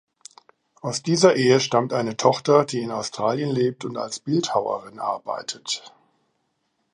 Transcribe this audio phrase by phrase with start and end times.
[0.81, 5.93] Aus dieser Ehe stammt eine Tochter, die in Australien lebt und als Bildhauerin arbeitet.